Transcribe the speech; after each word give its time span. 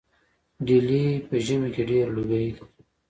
ډیلي 0.65 1.03
په 1.27 1.35
ژمي 1.45 1.69
کې 1.75 1.83
ډیر 1.89 2.05
لوګی 2.15 2.45
لري. 2.55 2.63